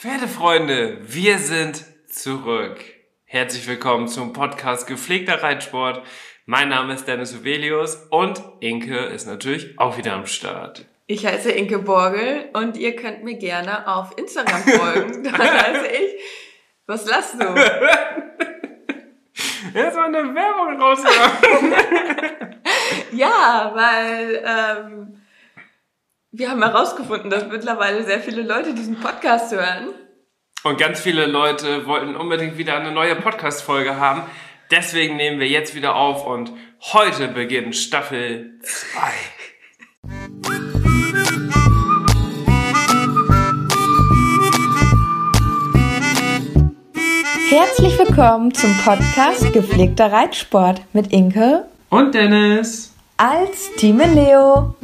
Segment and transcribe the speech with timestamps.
[0.00, 2.78] Pferdefreunde, wir sind zurück.
[3.24, 6.06] Herzlich willkommen zum Podcast Gepflegter Reitsport.
[6.46, 10.84] Mein Name ist Dennis Uvelius und Inke ist natürlich auch wieder am Start.
[11.08, 15.24] Ich heiße Inke Borgel und ihr könnt mir gerne auf Instagram folgen.
[15.32, 16.22] Da heiße ich,
[16.86, 17.46] was lasst du?
[19.74, 21.74] Jetzt mal eine Werbung rausgekommen.
[23.14, 25.17] ja, weil ähm,
[26.30, 29.88] wir haben herausgefunden, dass mittlerweile sehr viele Leute diesen Podcast hören.
[30.62, 34.22] Und ganz viele Leute wollten unbedingt wieder eine neue Podcast-Folge haben.
[34.70, 36.52] Deswegen nehmen wir jetzt wieder auf und
[36.92, 39.00] heute beginnt Staffel 2.
[47.48, 54.76] Herzlich willkommen zum Podcast Gepflegter Reitsport mit Inke und Dennis als Team Leo.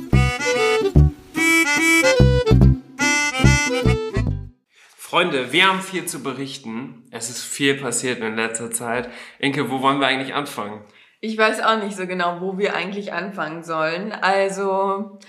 [5.14, 7.04] Freunde, wir haben viel zu berichten.
[7.12, 9.08] Es ist viel passiert in letzter Zeit.
[9.38, 10.80] Inke, wo wollen wir eigentlich anfangen?
[11.20, 14.10] Ich weiß auch nicht so genau, wo wir eigentlich anfangen sollen.
[14.10, 15.20] Also,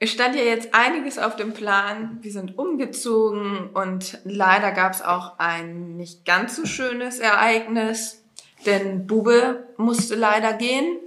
[0.00, 2.18] es stand ja jetzt einiges auf dem Plan.
[2.20, 8.24] Wir sind umgezogen und leider gab es auch ein nicht ganz so schönes Ereignis,
[8.66, 10.98] denn Bube musste leider gehen.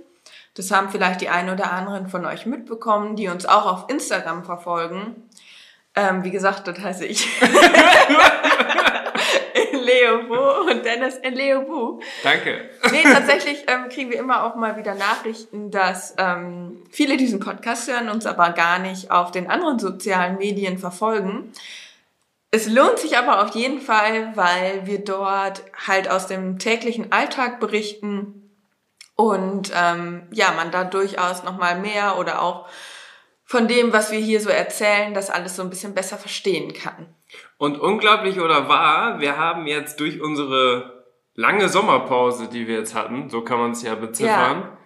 [0.54, 4.46] Das haben vielleicht die einen oder anderen von euch mitbekommen, die uns auch auf Instagram
[4.46, 5.25] verfolgen.
[5.96, 7.28] Ähm, wie gesagt, das heiße ich.
[9.86, 12.00] Leobu und Dennis in Leobu.
[12.24, 12.70] Danke.
[12.92, 17.88] Nee, tatsächlich ähm, kriegen wir immer auch mal wieder Nachrichten, dass ähm, viele diesen Podcast
[17.90, 21.52] hören, uns aber gar nicht auf den anderen sozialen Medien verfolgen.
[22.52, 27.60] Es lohnt sich aber auf jeden Fall, weil wir dort halt aus dem täglichen Alltag
[27.60, 28.50] berichten
[29.16, 32.68] und ähm, ja, man da durchaus nochmal mehr oder auch
[33.46, 37.08] von dem, was wir hier so erzählen, das alles so ein bisschen besser verstehen kann.
[37.58, 43.30] Und unglaublich oder wahr, wir haben jetzt durch unsere lange Sommerpause, die wir jetzt hatten,
[43.30, 44.78] so kann man es ja beziffern, ja.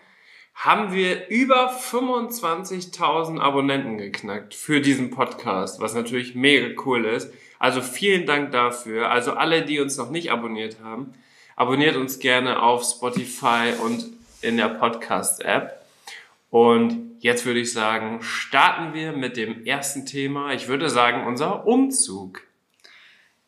[0.56, 7.32] haben wir über 25.000 Abonnenten geknackt für diesen Podcast, was natürlich mega cool ist.
[7.60, 9.10] Also vielen Dank dafür.
[9.10, 11.14] Also alle, die uns noch nicht abonniert haben,
[11.56, 14.06] abonniert uns gerne auf Spotify und
[14.42, 15.86] in der Podcast-App.
[16.50, 20.54] Und jetzt würde ich sagen, starten wir mit dem ersten Thema.
[20.54, 22.42] Ich würde sagen, unser Umzug.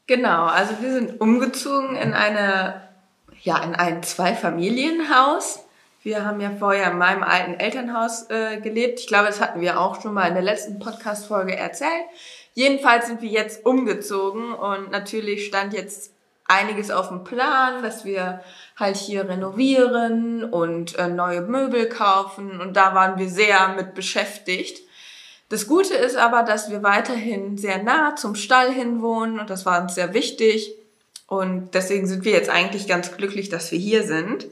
[0.08, 2.90] Genau, also wir sind umgezogen in eine,
[3.42, 5.66] ja, in ein Zweifamilienhaus.
[6.04, 9.00] Wir haben ja vorher in meinem alten Elternhaus äh, gelebt.
[9.00, 12.06] Ich glaube, das hatten wir auch schon mal in der letzten Podcast-Folge erzählt.
[12.54, 16.12] Jedenfalls sind wir jetzt umgezogen und natürlich stand jetzt
[16.52, 18.42] einiges auf dem Plan, dass wir
[18.76, 24.82] halt hier renovieren und äh, neue Möbel kaufen und da waren wir sehr mit beschäftigt.
[25.50, 29.66] Das Gute ist aber, dass wir weiterhin sehr nah zum Stall hin wohnen und das
[29.66, 30.74] war uns sehr wichtig
[31.28, 34.48] und deswegen sind wir jetzt eigentlich ganz glücklich, dass wir hier sind.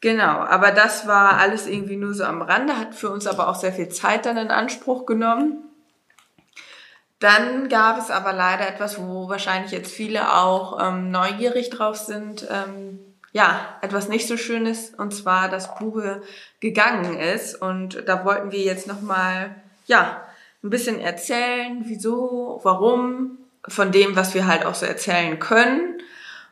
[0.00, 3.54] Genau, aber das war alles irgendwie nur so am Rande, hat für uns aber auch
[3.54, 5.71] sehr viel Zeit dann in Anspruch genommen.
[7.22, 12.48] Dann gab es aber leider etwas, wo wahrscheinlich jetzt viele auch ähm, neugierig drauf sind.
[12.50, 12.98] Ähm,
[13.30, 16.22] ja, etwas nicht so Schönes, und zwar, dass Bube
[16.58, 17.54] gegangen ist.
[17.54, 19.54] Und da wollten wir jetzt nochmal,
[19.86, 20.20] ja,
[20.64, 23.38] ein bisschen erzählen, wieso, warum,
[23.68, 26.02] von dem, was wir halt auch so erzählen können.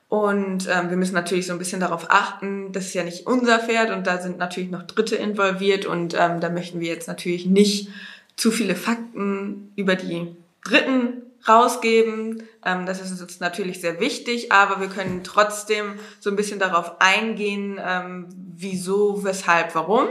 [0.08, 3.58] Und ähm, wir müssen natürlich so ein bisschen darauf achten, das ist ja nicht unser
[3.58, 7.46] Pferd und da sind natürlich noch Dritte involviert und ähm, da möchten wir jetzt natürlich
[7.46, 7.88] nicht
[8.36, 12.42] zu viele Fakten über die Dritten rausgeben.
[12.64, 17.00] Ähm, das ist uns natürlich sehr wichtig, aber wir können trotzdem so ein bisschen darauf
[17.00, 20.08] eingehen, ähm, wieso, weshalb, warum.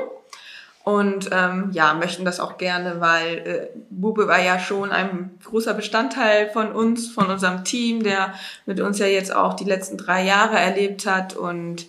[0.83, 5.75] Und ähm, ja, möchten das auch gerne, weil äh, Bube war ja schon ein großer
[5.75, 8.33] Bestandteil von uns, von unserem Team, der
[8.65, 11.35] mit uns ja jetzt auch die letzten drei Jahre erlebt hat.
[11.35, 11.85] Und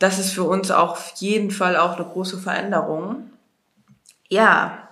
[0.00, 3.30] das ist für uns auch auf jeden Fall auch eine große Veränderung.
[4.28, 4.83] Ja,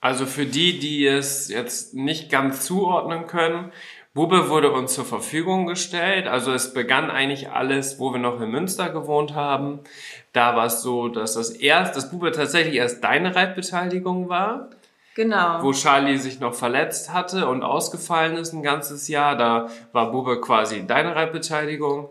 [0.00, 3.72] also für die, die es jetzt nicht ganz zuordnen können,
[4.14, 6.26] Bube wurde uns zur Verfügung gestellt.
[6.26, 9.80] Also es begann eigentlich alles, wo wir noch in Münster gewohnt haben.
[10.32, 14.70] Da war es so, dass das erst, dass Bube tatsächlich erst deine Reitbeteiligung war.
[15.14, 15.62] Genau.
[15.62, 19.36] Wo Charlie sich noch verletzt hatte und ausgefallen ist ein ganzes Jahr.
[19.36, 22.10] Da war Bube quasi deine Reitbeteiligung.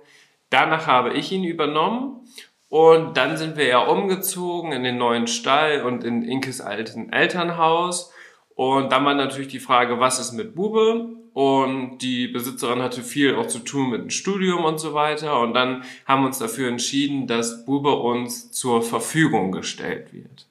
[0.49, 2.21] Danach habe ich ihn übernommen
[2.69, 8.11] und dann sind wir ja umgezogen in den neuen Stall und in Inkes alten Elternhaus.
[8.55, 11.09] Und dann war natürlich die Frage, was ist mit Bube?
[11.33, 15.39] Und die Besitzerin hatte viel auch zu tun mit dem Studium und so weiter.
[15.39, 20.47] Und dann haben wir uns dafür entschieden, dass Bube uns zur Verfügung gestellt wird.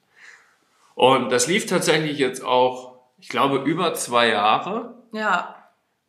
[0.95, 4.95] Und das lief tatsächlich jetzt auch, ich glaube, über zwei Jahre.
[5.11, 5.56] Ja.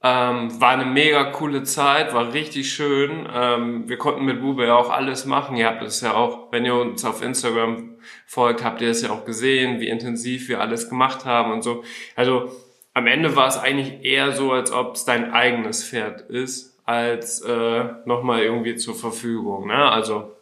[0.01, 3.29] Ähm, war eine mega coole Zeit, war richtig schön.
[3.35, 5.57] Ähm, wir konnten mit Bube ja auch alles machen.
[5.57, 9.11] Ihr habt es ja auch, wenn ihr uns auf Instagram folgt, habt ihr es ja
[9.11, 11.83] auch gesehen, wie intensiv wir alles gemacht haben und so.
[12.15, 12.53] Also
[12.95, 17.41] am Ende war es eigentlich eher so, als ob es dein eigenes Pferd ist, als
[17.43, 19.67] äh, nochmal irgendwie zur Verfügung.
[19.67, 19.91] Ne?
[19.91, 20.33] Also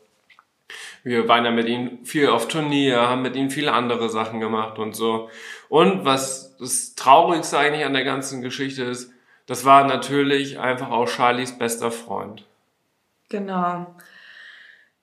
[1.02, 4.78] wir waren ja mit ihnen viel auf Turnier, haben mit ihnen viele andere Sachen gemacht
[4.78, 5.30] und so.
[5.68, 9.12] Und was das Traurigste eigentlich an der ganzen Geschichte ist,
[9.46, 12.44] das war natürlich einfach auch Charlies bester Freund.
[13.28, 13.94] Genau.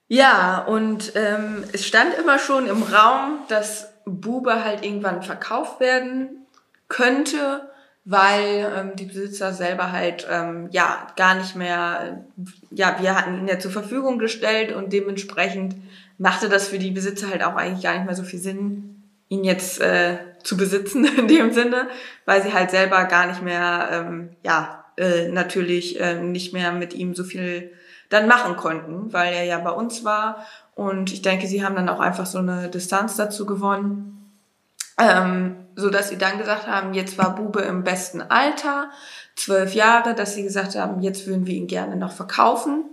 [0.08, 6.46] Ja, und ähm, es stand immer schon im Raum, dass Bube halt irgendwann verkauft werden
[6.90, 7.70] könnte,
[8.06, 12.26] weil ähm, die Besitzer selber halt ähm, ja gar nicht mehr,
[12.70, 15.76] ja, wir hatten ihn ja zur Verfügung gestellt und dementsprechend
[16.18, 19.44] machte das für die Besitzer halt auch eigentlich gar nicht mehr so viel Sinn, ihn
[19.46, 21.88] jetzt äh, zu besitzen in dem Sinne,
[22.26, 26.94] weil sie halt selber gar nicht mehr, ähm, ja, äh, natürlich äh, nicht mehr mit
[26.94, 27.72] ihm so viel
[28.10, 30.46] dann machen konnten, weil er ja bei uns war.
[30.76, 34.32] Und ich denke, sie haben dann auch einfach so eine Distanz dazu gewonnen,
[35.00, 38.92] ähm, so dass sie dann gesagt haben, jetzt war Bube im besten Alter,
[39.36, 42.86] zwölf Jahre, dass sie gesagt haben, jetzt würden wir ihn gerne noch verkaufen.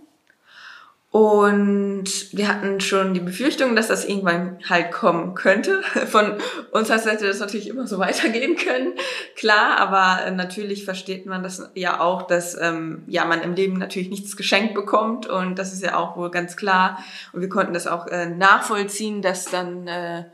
[1.12, 5.82] Und wir hatten schon die Befürchtung, dass das irgendwann halt kommen könnte.
[6.06, 6.36] Von
[6.70, 8.92] uns aus hätte das natürlich immer so weitergehen können,
[9.34, 13.78] klar, aber äh, natürlich versteht man das ja auch, dass ähm, ja man im Leben
[13.78, 17.02] natürlich nichts geschenkt bekommt und das ist ja auch wohl ganz klar.
[17.32, 20.26] Und wir konnten das auch äh, nachvollziehen, dass dann äh,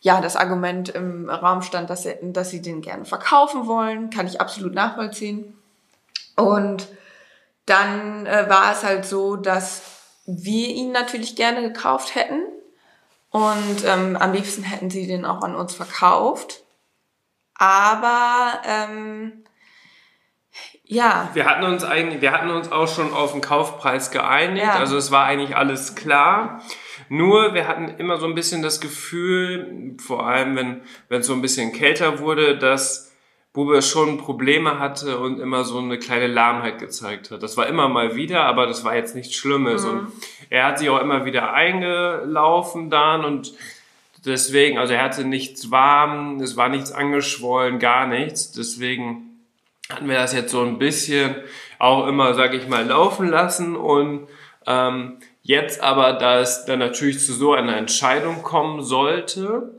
[0.00, 4.26] ja das Argument im Raum stand, dass, sie, dass sie den gerne verkaufen wollen, kann
[4.26, 5.56] ich absolut nachvollziehen.
[6.34, 6.88] Und
[7.64, 9.95] dann äh, war es halt so, dass
[10.26, 12.42] wir ihn natürlich gerne gekauft hätten.
[13.30, 16.62] Und ähm, am liebsten hätten sie den auch an uns verkauft.
[17.54, 19.44] Aber ähm,
[20.84, 21.30] ja.
[21.34, 24.64] Wir hatten uns eigentlich, wir hatten uns auch schon auf den Kaufpreis geeinigt.
[24.64, 24.74] Ja.
[24.74, 26.62] Also es war eigentlich alles klar.
[27.08, 31.32] Nur wir hatten immer so ein bisschen das Gefühl, vor allem wenn wenn es so
[31.32, 33.05] ein bisschen kälter wurde, dass
[33.56, 37.42] Bube schon Probleme hatte und immer so eine kleine Lahmheit gezeigt hat.
[37.42, 39.82] Das war immer mal wieder, aber das war jetzt nichts Schlimmes.
[39.82, 39.90] Mhm.
[39.90, 40.12] Und
[40.50, 43.54] er hat sich auch immer wieder eingelaufen dann und
[44.26, 48.52] deswegen, also er hatte nichts warm, es war nichts angeschwollen, gar nichts.
[48.52, 49.40] Deswegen
[49.88, 51.36] hatten wir das jetzt so ein bisschen
[51.78, 54.28] auch immer, sag ich mal, laufen lassen und
[54.66, 59.70] ähm, jetzt aber, da es dann natürlich zu so einer Entscheidung kommen sollte,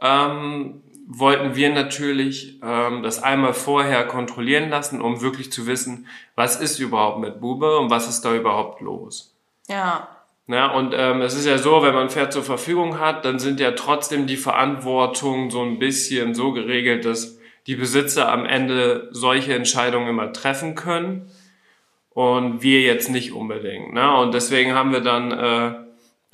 [0.00, 6.60] ähm, wollten wir natürlich ähm, das einmal vorher kontrollieren lassen, um wirklich zu wissen, was
[6.60, 9.34] ist überhaupt mit Bube und was ist da überhaupt los.
[9.68, 10.08] Ja.
[10.46, 13.58] Na, und ähm, es ist ja so, wenn man Pferd zur Verfügung hat, dann sind
[13.58, 19.54] ja trotzdem die Verantwortung so ein bisschen so geregelt, dass die Besitzer am Ende solche
[19.54, 21.30] Entscheidungen immer treffen können
[22.10, 23.94] und wir jetzt nicht unbedingt.
[23.94, 24.14] Ne?
[24.14, 25.74] Und deswegen haben wir dann äh,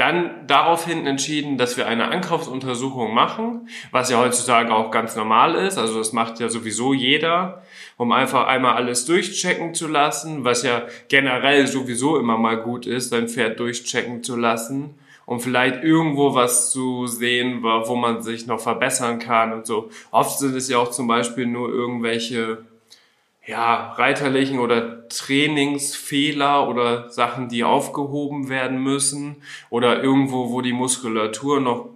[0.04, 5.78] dann daraufhin entschieden, dass wir eine Ankaufsuntersuchung machen, was ja heutzutage auch ganz normal ist.
[5.78, 7.62] Also das macht ja sowieso jeder,
[7.96, 13.08] um einfach einmal alles durchchecken zu lassen, was ja generell sowieso immer mal gut ist,
[13.08, 14.94] sein Pferd durchchecken zu lassen,
[15.25, 19.88] um vielleicht irgendwo was zu sehen, wo man sich noch verbessern kann und so.
[20.11, 22.58] Oft sind es ja auch zum Beispiel nur irgendwelche
[23.46, 29.36] ja, reiterlichen oder Trainingsfehler oder Sachen, die aufgehoben werden müssen
[29.70, 31.90] oder irgendwo, wo die Muskulatur noch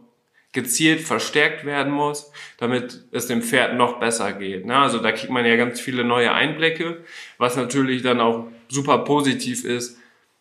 [0.52, 4.66] gezielt verstärkt werden muss, damit es dem Pferd noch besser geht.
[4.66, 4.76] Ne?
[4.76, 7.04] Also da kriegt man ja ganz viele neue Einblicke,
[7.36, 9.98] was natürlich dann auch super positiv ist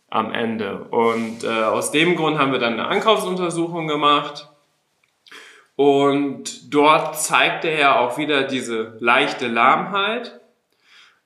[0.10, 0.86] am Ende.
[0.92, 4.50] Und äh, aus dem Grund haben wir dann eine Ankaufsuntersuchung gemacht.
[5.76, 10.37] Und dort zeigte er auch wieder diese leichte Lahmheit.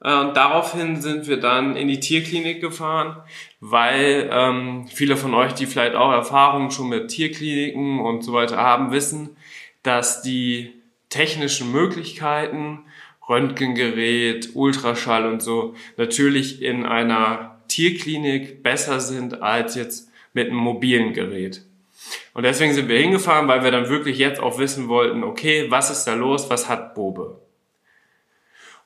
[0.04, 3.18] Äh, und daraufhin sind wir dann in die Tierklinik gefahren,
[3.60, 8.58] weil ähm, viele von euch, die vielleicht auch Erfahrungen schon mit Tierkliniken und so weiter
[8.58, 9.38] haben, wissen,
[9.84, 10.74] dass die
[11.10, 12.86] technischen Möglichkeiten,
[13.28, 21.14] Röntgengerät, Ultraschall und so, natürlich in einer Tierklinik besser sind als jetzt mit einem mobilen
[21.14, 21.64] Gerät.
[22.34, 25.92] Und deswegen sind wir hingefahren, weil wir dann wirklich jetzt auch wissen wollten, okay, was
[25.92, 27.40] ist da los, was hat Bobe?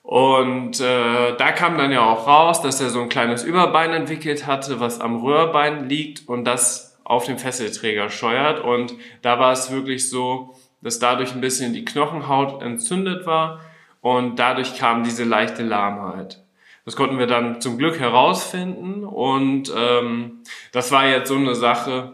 [0.06, 4.46] Und äh, da kam dann ja auch raus, dass er so ein kleines Überbein entwickelt
[4.46, 8.62] hatte, was am Röhrbein liegt und das auf den Fesselträger steuert.
[8.62, 13.60] Und da war es wirklich so, dass dadurch ein bisschen die Knochenhaut entzündet war
[14.00, 16.40] und dadurch kam diese leichte Lahmheit.
[16.84, 22.12] Das konnten wir dann zum Glück herausfinden und ähm, das war jetzt so eine Sache,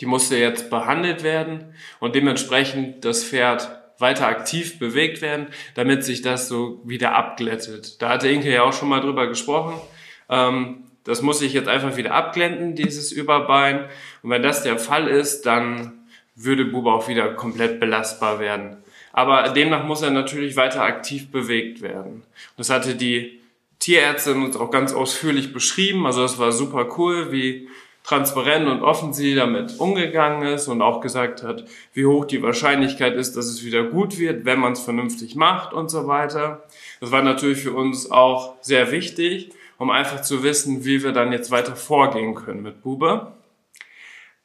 [0.00, 6.20] die musste jetzt behandelt werden und dementsprechend das Pferd weiter aktiv bewegt werden, damit sich
[6.20, 8.02] das so wieder abglättet.
[8.02, 9.80] Da hatte Inke ja auch schon mal drüber gesprochen.
[10.28, 13.86] Ähm, das muss sich jetzt einfach wieder abglenden, dieses Überbein.
[14.22, 18.76] Und wenn das der Fall ist, dann würde Bube auch wieder komplett belastbar werden.
[19.12, 22.24] Aber demnach muss er natürlich weiter aktiv bewegt werden.
[22.56, 23.40] Das hatte die
[23.78, 26.04] Tierärztin uns auch ganz ausführlich beschrieben.
[26.04, 27.68] Also das war super cool, wie
[28.04, 33.14] transparent und offen sie damit umgegangen ist und auch gesagt hat, wie hoch die Wahrscheinlichkeit
[33.14, 36.62] ist, dass es wieder gut wird, wenn man es vernünftig macht und so weiter.
[37.00, 41.32] Das war natürlich für uns auch sehr wichtig, um einfach zu wissen, wie wir dann
[41.32, 43.32] jetzt weiter vorgehen können mit Bube.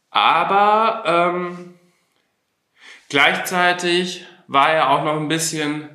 [0.10, 1.76] Aber ähm,
[3.10, 5.90] gleichzeitig war er auch noch ein bisschen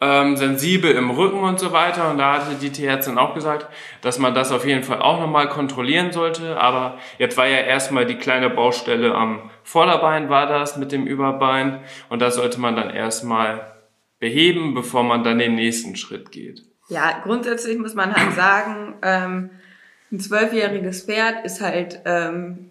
[0.00, 2.10] ähm, sensibel im Rücken und so weiter.
[2.10, 3.66] Und da hatte die Tierärztin auch gesagt,
[4.02, 6.60] dass man das auf jeden Fall auch nochmal kontrollieren sollte.
[6.60, 11.80] Aber jetzt war ja erstmal die kleine Baustelle am Vorderbein war das mit dem Überbein.
[12.08, 13.72] Und das sollte man dann erstmal
[14.18, 16.62] beheben, bevor man dann den nächsten Schritt geht.
[16.88, 19.50] Ja, grundsätzlich muss man halt sagen, ähm,
[20.12, 22.70] ein zwölfjähriges Pferd ist halt ähm,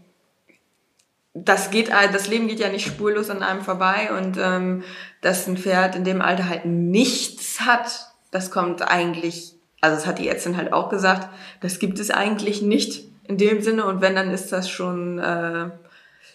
[1.37, 4.83] das geht, das Leben geht ja nicht spurlos an einem vorbei und ähm,
[5.19, 10.17] dass ein Pferd in dem Alter halt nichts hat, das kommt eigentlich, also das hat
[10.17, 11.27] die Ärztin halt auch gesagt,
[11.59, 15.69] das gibt es eigentlich nicht in dem Sinne und wenn, dann ist das schon äh,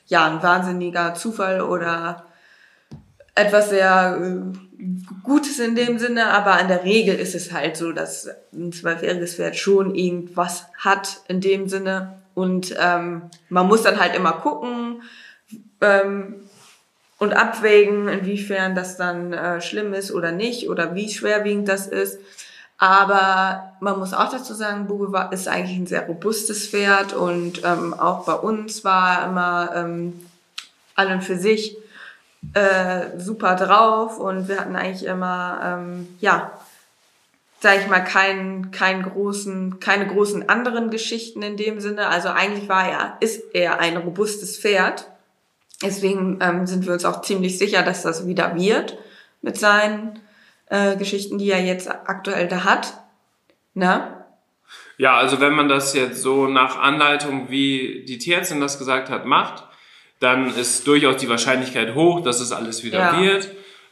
[0.07, 2.27] ja ein wahnsinniger Zufall oder
[3.35, 4.83] etwas sehr äh,
[5.23, 9.37] Gutes in dem Sinne, aber in der Regel ist es halt so, dass ein zwölfjähriges
[9.37, 15.03] Pferd schon irgendwas hat in dem Sinne und ähm, man muss dann halt immer gucken
[15.81, 16.37] ähm,
[17.19, 22.19] und abwägen, inwiefern das dann äh, schlimm ist oder nicht oder wie schwerwiegend das ist.
[22.79, 27.63] Aber man muss auch dazu sagen, Bube war, ist eigentlich ein sehr robustes Pferd und
[27.63, 30.27] ähm, auch bei uns war immer ähm,
[30.95, 31.77] an und für sich
[32.55, 36.53] äh, super drauf und wir hatten eigentlich immer ähm, ja
[37.61, 42.09] sage ich mal, keinen, keinen großen, keine großen anderen Geschichten in dem Sinne.
[42.09, 45.07] Also eigentlich war er, ist er ein robustes Pferd.
[45.83, 48.99] Deswegen ähm, sind wir uns auch ziemlich sicher, dass das wieder wird
[49.43, 50.19] mit seinen
[50.67, 52.95] äh, Geschichten, die er jetzt aktuell da hat.
[53.75, 54.25] Ne?
[54.97, 59.27] Ja, also wenn man das jetzt so nach Anleitung, wie die Tierärztin das gesagt hat,
[59.27, 59.65] macht,
[60.19, 63.21] dann ist durchaus die Wahrscheinlichkeit hoch, dass es alles wieder ja.
[63.21, 63.51] wird.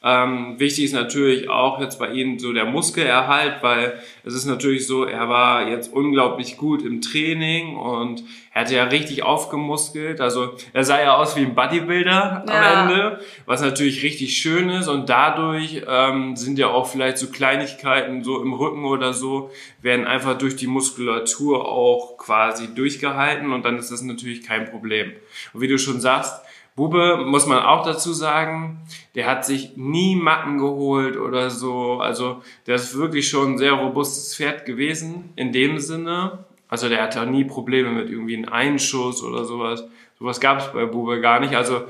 [0.09, 4.87] Ähm, wichtig ist natürlich auch jetzt bei ihm so der Muskelerhalt, weil es ist natürlich
[4.87, 8.25] so, er war jetzt unglaublich gut im Training und
[8.55, 10.23] er hatte ja richtig aufgemuskelt.
[10.23, 12.83] Also er sah ja aus wie ein Bodybuilder ja.
[12.83, 17.27] am Ende, was natürlich richtig schön ist und dadurch ähm, sind ja auch vielleicht so
[17.27, 19.51] Kleinigkeiten so im Rücken oder so,
[19.83, 25.13] werden einfach durch die Muskulatur auch quasi durchgehalten und dann ist das natürlich kein Problem.
[25.53, 26.43] Und wie du schon sagst,
[26.79, 28.79] Bube, muss man auch dazu sagen,
[29.17, 31.99] der hat sich nie Macken geholt oder so.
[32.01, 36.45] Also der ist wirklich schon ein sehr robustes Pferd gewesen in dem Sinne.
[36.69, 39.85] Also der hatte auch nie Probleme mit irgendwie einem Einschuss oder sowas.
[40.21, 41.57] Sowas gab es bei Bube gar nicht.
[41.57, 41.83] Also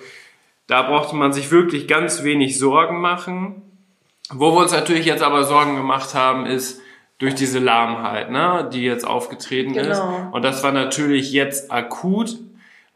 [0.68, 3.61] da brauchte man sich wirklich ganz wenig Sorgen machen.
[4.30, 6.80] Wo wir uns natürlich jetzt aber Sorgen gemacht haben, ist
[7.18, 9.90] durch diese Lahmheit, ne, die jetzt aufgetreten genau.
[9.90, 10.02] ist.
[10.33, 12.38] Und das war natürlich jetzt akut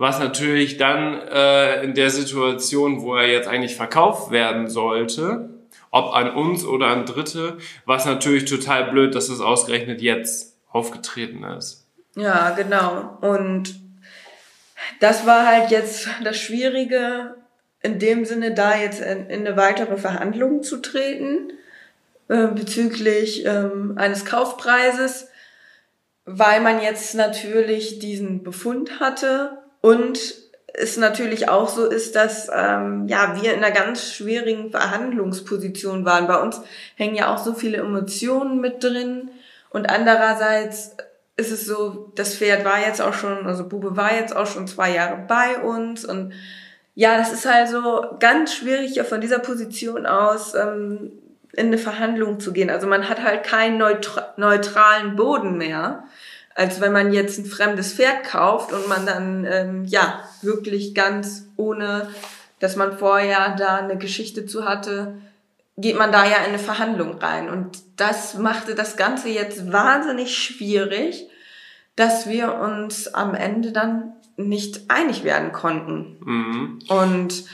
[0.03, 5.51] was natürlich dann äh, in der Situation, wo er jetzt eigentlich verkauft werden sollte,
[5.93, 11.45] ob an uns oder an Dritte, was natürlich total blöd, dass es ausgerechnet jetzt aufgetreten
[11.45, 11.87] ist.
[12.17, 13.17] Ja, genau.
[13.21, 13.77] Und
[14.99, 17.37] das war halt jetzt das Schwierige,
[17.81, 21.53] in dem Sinne da jetzt in, in eine weitere Verhandlung zu treten
[22.27, 25.29] äh, bezüglich ähm, eines Kaufpreises,
[26.25, 30.19] weil man jetzt natürlich diesen Befund hatte und
[30.75, 36.27] es natürlich auch so ist, dass ähm, ja wir in einer ganz schwierigen Verhandlungsposition waren.
[36.27, 36.63] Bei uns
[36.97, 39.31] hängen ja auch so viele Emotionen mit drin
[39.69, 40.97] und andererseits
[41.37, 44.67] ist es so, das Pferd war jetzt auch schon, also Bube war jetzt auch schon
[44.67, 46.33] zwei Jahre bei uns und
[46.95, 51.13] ja, das ist halt so ganz schwierig, ja von dieser Position aus ähm,
[51.55, 52.71] in eine Verhandlung zu gehen.
[52.71, 56.05] Also man hat halt keinen neutra neutralen Boden mehr
[56.55, 61.47] als wenn man jetzt ein fremdes Pferd kauft und man dann ähm, ja wirklich ganz
[61.57, 62.09] ohne,
[62.61, 65.15] dass man vorher da eine Geschichte zu hatte,
[65.77, 67.49] geht man da ja in eine Verhandlung rein.
[67.49, 71.29] Und das machte das Ganze jetzt wahnsinnig schwierig,
[71.97, 76.17] dass wir uns am Ende dann nicht einig werden konnten.
[76.25, 76.79] Mhm.
[76.89, 77.45] Und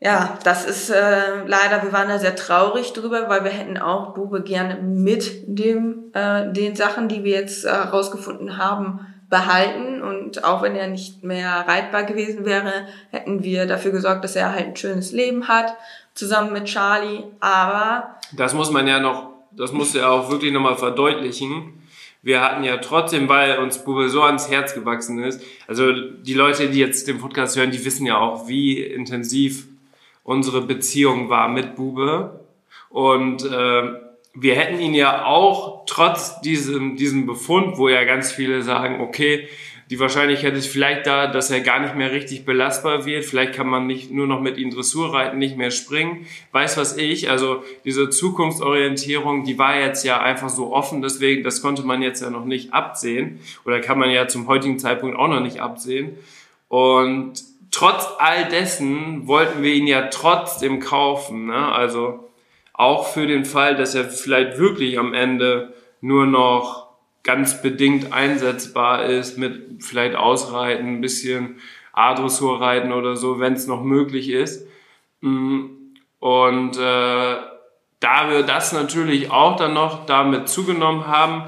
[0.00, 4.14] ja, das ist äh, leider, wir waren da sehr traurig drüber, weil wir hätten auch
[4.14, 10.00] Bube gerne mit dem, äh, den Sachen, die wir jetzt äh, haben, behalten.
[10.02, 14.52] Und auch wenn er nicht mehr reitbar gewesen wäre, hätten wir dafür gesorgt, dass er
[14.52, 15.76] halt ein schönes Leben hat,
[16.14, 17.24] zusammen mit Charlie.
[17.40, 18.16] Aber.
[18.36, 21.74] Das muss man ja noch, das muss ja auch wirklich nochmal verdeutlichen
[22.20, 26.68] wir hatten ja trotzdem, weil uns Bube so ans Herz gewachsen ist, also die Leute,
[26.68, 29.68] die jetzt den Podcast hören, die wissen ja auch, wie intensiv
[30.28, 32.40] unsere Beziehung war mit Bube.
[32.90, 33.82] Und äh,
[34.34, 39.48] wir hätten ihn ja auch trotz diesem, diesem Befund, wo ja ganz viele sagen, okay,
[39.88, 43.24] die Wahrscheinlichkeit ist vielleicht da, dass er gar nicht mehr richtig belastbar wird.
[43.24, 46.26] Vielleicht kann man nicht nur noch mit ihm Dressur reiten, nicht mehr springen.
[46.52, 47.30] Weiß was ich.
[47.30, 51.00] Also diese Zukunftsorientierung, die war jetzt ja einfach so offen.
[51.00, 53.40] Deswegen, das konnte man jetzt ja noch nicht absehen.
[53.64, 56.18] Oder kann man ja zum heutigen Zeitpunkt auch noch nicht absehen.
[56.68, 61.46] Und trotz all dessen wollten wir ihn ja trotzdem kaufen.
[61.46, 61.72] Ne?
[61.72, 62.28] Also
[62.72, 66.88] auch für den Fall, dass er vielleicht wirklich am Ende nur noch
[67.24, 71.58] ganz bedingt einsetzbar ist mit vielleicht Ausreiten, ein bisschen
[71.92, 74.66] A-Dressur-Reiten oder so, wenn es noch möglich ist.
[75.20, 75.66] Mm,
[76.20, 77.36] und äh,
[78.00, 81.44] da wir das natürlich auch dann noch damit zugenommen haben,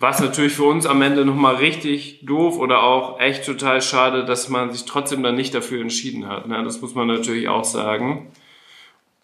[0.00, 4.48] was natürlich für uns am Ende nochmal richtig doof oder auch echt total schade, dass
[4.48, 6.48] man sich trotzdem dann nicht dafür entschieden hat.
[6.48, 6.60] Ne?
[6.64, 8.32] Das muss man natürlich auch sagen.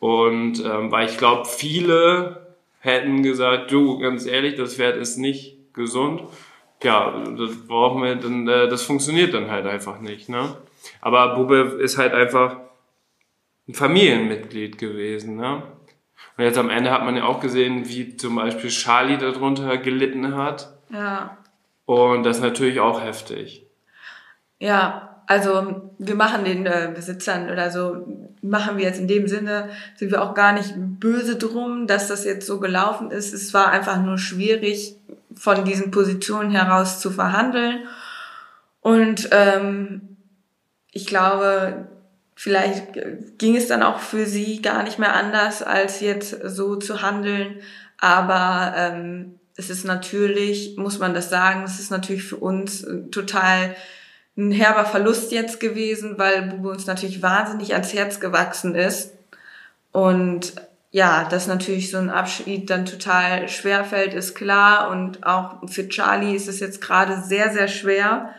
[0.01, 5.57] Und ähm, weil ich glaube, viele hätten gesagt, du, ganz ehrlich, das Pferd ist nicht
[5.73, 6.23] gesund.
[6.83, 10.29] Ja, das brauchen wir, dann, äh, das funktioniert dann halt einfach nicht.
[10.29, 10.57] Ne?
[11.01, 12.59] Aber Bube ist halt einfach
[13.67, 15.37] ein Familienmitglied gewesen.
[15.37, 15.63] Ne?
[16.37, 20.37] Und jetzt am Ende hat man ja auch gesehen, wie zum Beispiel Charlie darunter gelitten
[20.37, 20.73] hat.
[20.91, 21.39] Ja.
[21.87, 23.65] Und das ist natürlich auch heftig.
[24.59, 28.07] Ja, also wir machen den äh, Besitzern oder so,
[28.43, 32.25] machen wir jetzt in dem Sinne, sind wir auch gar nicht böse drum, dass das
[32.25, 33.33] jetzt so gelaufen ist.
[33.33, 34.97] Es war einfach nur schwierig,
[35.35, 37.87] von diesen Positionen heraus zu verhandeln.
[38.81, 40.17] Und ähm,
[40.93, 41.89] ich glaube,
[42.37, 47.03] vielleicht ging es dann auch für sie gar nicht mehr anders, als jetzt so zu
[47.03, 47.57] handeln.
[47.99, 53.75] Aber ähm, es ist natürlich, muss man das sagen, es ist natürlich für uns total
[54.37, 59.13] ein herber Verlust jetzt gewesen, weil Bube uns natürlich wahnsinnig ans Herz gewachsen ist.
[59.93, 60.53] Und
[60.91, 64.91] ja, dass natürlich so ein Abschied dann total schwer fällt, ist klar.
[64.91, 68.35] Und auch für Charlie ist es jetzt gerade sehr, sehr schwer.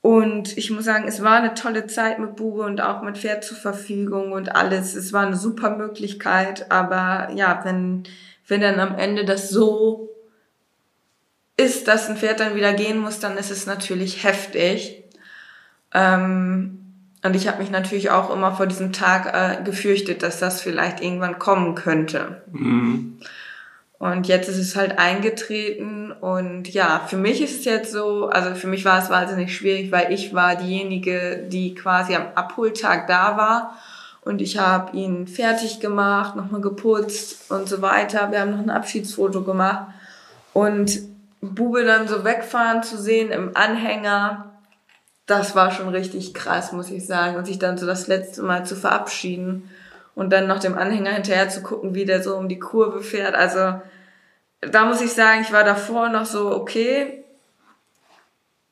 [0.00, 3.44] Und ich muss sagen, es war eine tolle Zeit mit Bube und auch mit Pferd
[3.44, 4.94] zur Verfügung und alles.
[4.94, 6.70] Es war eine super Möglichkeit.
[6.70, 8.04] Aber ja, wenn,
[8.46, 10.10] wenn dann am Ende das so
[11.56, 15.04] ist, dass ein Pferd dann wieder gehen muss, dann ist es natürlich heftig.
[15.92, 16.78] Ähm,
[17.24, 21.00] und ich habe mich natürlich auch immer vor diesem Tag äh, gefürchtet, dass das vielleicht
[21.02, 22.42] irgendwann kommen könnte.
[22.52, 23.18] Mhm.
[23.98, 28.54] Und jetzt ist es halt eingetreten und ja, für mich ist es jetzt so, also
[28.54, 33.36] für mich war es wahnsinnig schwierig, weil ich war diejenige, die quasi am Abholtag da
[33.36, 33.76] war
[34.20, 38.30] und ich habe ihn fertig gemacht, nochmal geputzt und so weiter.
[38.30, 39.88] Wir haben noch ein Abschiedsfoto gemacht
[40.52, 41.00] und
[41.40, 44.52] Bube dann so wegfahren zu sehen im Anhänger,
[45.26, 47.36] das war schon richtig krass, muss ich sagen.
[47.36, 49.70] Und sich dann so das letzte Mal zu verabschieden
[50.18, 53.36] und dann noch dem Anhänger hinterher zu gucken, wie der so um die Kurve fährt.
[53.36, 53.80] Also
[54.60, 57.24] da muss ich sagen, ich war davor noch so, okay,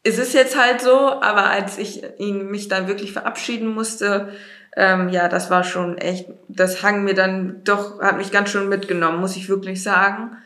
[0.02, 4.32] es ist jetzt halt so, aber als ich ihn, mich dann wirklich verabschieden musste,
[4.76, 8.68] ähm, ja, das war schon echt, das hang mir dann doch, hat mich ganz schön
[8.68, 10.36] mitgenommen, muss ich wirklich sagen.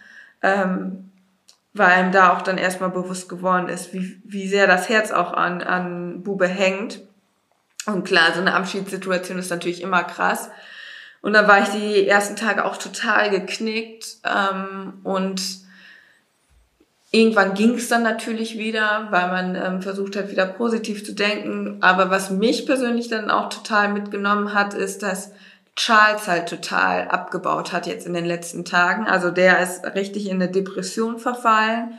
[0.43, 1.11] Ähm,
[1.73, 5.33] weil einem da auch dann erstmal bewusst geworden ist, wie, wie sehr das Herz auch
[5.33, 7.01] an, an Bube hängt.
[7.87, 10.51] Und klar, so eine Abschiedssituation ist natürlich immer krass.
[11.23, 14.19] Und da war ich die ersten Tage auch total geknickt.
[14.25, 15.43] Ähm, und
[17.11, 21.79] irgendwann ging es dann natürlich wieder, weil man ähm, versucht hat, wieder positiv zu denken.
[21.83, 25.33] Aber was mich persönlich dann auch total mitgenommen hat, ist, dass
[25.77, 29.07] Charles halt total abgebaut hat jetzt in den letzten Tagen.
[29.07, 31.95] Also der ist richtig in eine Depression verfallen.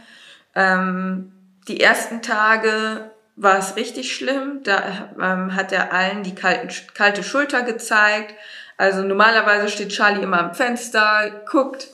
[0.56, 1.32] Ähm,
[1.68, 4.62] die ersten Tage war es richtig schlimm.
[4.64, 8.36] Da ähm, hat er allen die kalten, kalte Schulter gezeigt.
[8.82, 11.90] Also normalerweise steht Charlie immer am Fenster, guckt,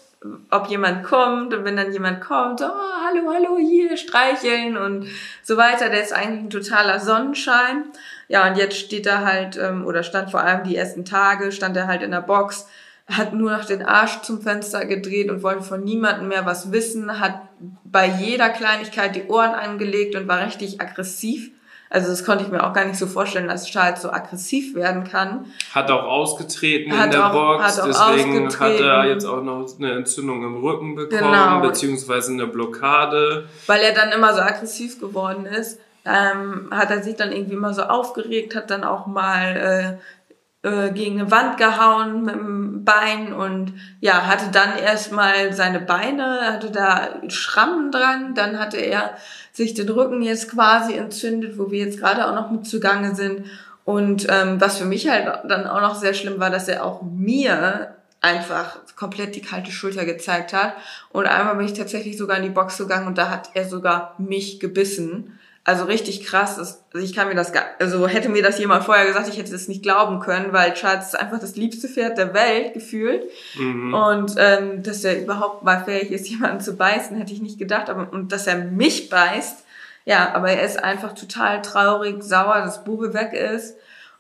[0.49, 5.05] ob jemand kommt und wenn dann jemand kommt, oh, hallo, hallo, hier streicheln und
[5.43, 5.89] so weiter.
[5.89, 7.83] Der ist eigentlich ein totaler Sonnenschein.
[8.29, 11.75] Ja, und jetzt steht er halt, ähm, oder stand vor allem die ersten Tage, stand
[11.75, 12.67] er halt in der Box,
[13.05, 17.19] hat nur noch den Arsch zum Fenster gedreht und wollte von niemandem mehr was wissen,
[17.19, 17.41] hat
[17.83, 21.51] bei jeder Kleinigkeit die Ohren angelegt und war richtig aggressiv.
[21.89, 25.03] Also das konnte ich mir auch gar nicht so vorstellen, dass Charles so aggressiv werden
[25.05, 25.45] kann.
[25.73, 29.65] Hat auch ausgetreten hat in der auch, Box, hat deswegen hat er jetzt auch noch
[29.79, 31.61] eine Entzündung im Rücken bekommen, genau.
[31.61, 33.47] beziehungsweise eine Blockade.
[33.67, 37.73] Weil er dann immer so aggressiv geworden ist, ähm, hat er sich dann irgendwie immer
[37.73, 40.16] so aufgeregt, hat dann auch mal äh,
[40.63, 46.41] äh, gegen eine Wand gehauen mit dem Bein und ja, hatte dann erstmal seine Beine,
[46.53, 49.17] hatte da Schrammen dran, dann hatte er
[49.51, 53.45] sich den Rücken jetzt quasi entzündet, wo wir jetzt gerade auch noch mit zugange sind.
[53.85, 57.01] Und ähm, was für mich halt dann auch noch sehr schlimm war, dass er auch
[57.03, 60.73] mir einfach komplett die kalte Schulter gezeigt hat.
[61.11, 64.15] Und einmal bin ich tatsächlich sogar in die Box gegangen und da hat er sogar
[64.17, 65.36] mich gebissen.
[65.67, 66.57] Also richtig krass.
[66.57, 69.67] Also ich kann mir das also hätte mir das jemand vorher gesagt, ich hätte das
[69.67, 73.23] nicht glauben können, weil Charles ist einfach das liebste Pferd der Welt gefühlt.
[73.59, 73.93] Mhm.
[73.93, 77.89] Und ähm, dass er überhaupt mal fähig ist, jemanden zu beißen, hätte ich nicht gedacht.
[77.89, 79.65] Aber und dass er mich beißt,
[80.05, 83.75] ja, aber er ist einfach total traurig, sauer, dass Bube weg ist.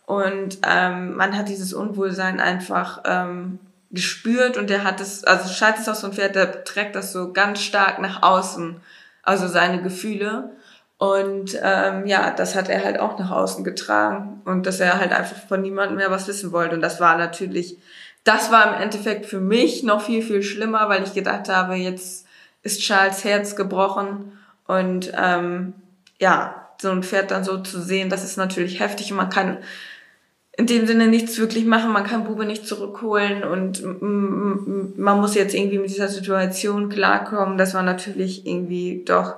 [0.05, 3.59] Und ähm, man hat dieses Unwohlsein einfach ähm,
[3.91, 7.13] gespürt und er hat es, also Charles ist auch so ein Pferd, der trägt das
[7.13, 8.81] so ganz stark nach außen,
[9.23, 10.56] also seine Gefühle.
[10.97, 15.11] Und ähm, ja, das hat er halt auch nach außen getragen und dass er halt
[15.11, 16.75] einfach von niemandem mehr was wissen wollte.
[16.75, 17.77] Und das war natürlich,
[18.23, 22.25] das war im Endeffekt für mich noch viel, viel schlimmer, weil ich gedacht habe, jetzt
[22.63, 24.31] ist Charles Herz gebrochen
[24.65, 25.73] und ähm,
[26.19, 29.59] ja, so ein Pferd dann so zu sehen, das ist natürlich heftig und man kann
[30.57, 35.53] in dem Sinne nichts wirklich machen, man kann Bube nicht zurückholen und man muss jetzt
[35.53, 37.59] irgendwie mit dieser Situation klarkommen.
[37.59, 39.35] Das war natürlich irgendwie doch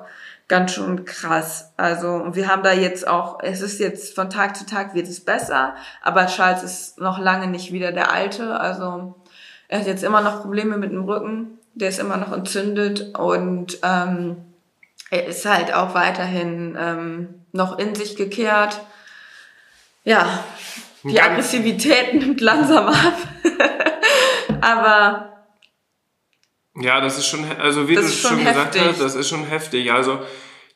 [0.49, 1.71] ganz schön krass.
[1.77, 5.23] Also wir haben da jetzt auch, es ist jetzt von Tag zu Tag wird es
[5.23, 8.59] besser, aber Charles ist noch lange nicht wieder der Alte.
[8.59, 9.15] Also
[9.69, 13.77] er hat jetzt immer noch Probleme mit dem Rücken, der ist immer noch entzündet und
[13.83, 14.37] ähm,
[15.11, 18.81] er ist halt auch weiterhin ähm, noch in sich gekehrt.
[20.03, 20.43] Ja,
[21.03, 23.13] die Aggressivität nimmt langsam ab.
[24.61, 25.38] aber
[26.81, 29.91] ja, das ist schon, also wie du schon, schon gesagt hast, das ist schon heftig.
[29.91, 30.19] Also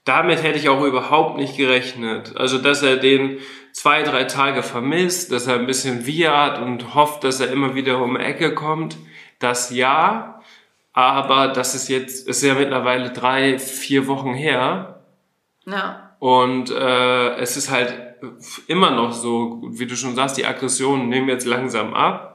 [0.05, 2.35] damit hätte ich auch überhaupt nicht gerechnet.
[2.35, 3.39] Also dass er den
[3.71, 8.01] zwei, drei Tage vermisst, dass er ein bisschen wiehert und hofft, dass er immer wieder
[8.01, 8.97] um die Ecke kommt.
[9.39, 10.41] Das ja,
[10.93, 15.03] aber das ist jetzt, ist ja mittlerweile drei, vier Wochen her.
[15.65, 16.15] Ja.
[16.19, 17.93] Und äh, es ist halt
[18.67, 22.32] immer noch so, wie du schon sagst, die Aggressionen nehmen jetzt langsam ab.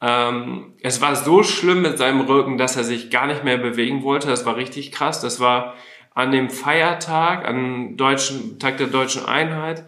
[0.00, 4.02] Ähm, es war so schlimm mit seinem Rücken, dass er sich gar nicht mehr bewegen
[4.02, 4.28] wollte.
[4.28, 5.20] Das war richtig krass.
[5.20, 5.74] Das war
[6.14, 9.84] an dem Feiertag, an deutschen, Tag der deutschen Einheit.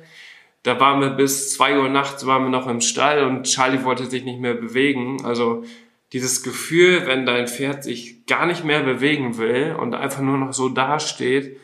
[0.63, 4.07] Da waren wir bis zwei Uhr nachts waren wir noch im Stall und Charlie wollte
[4.07, 5.25] sich nicht mehr bewegen.
[5.25, 5.65] Also
[6.13, 10.53] dieses Gefühl, wenn dein Pferd sich gar nicht mehr bewegen will und einfach nur noch
[10.53, 11.59] so dasteht,